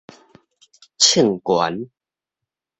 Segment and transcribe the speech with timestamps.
[0.97, 1.91] 衝懸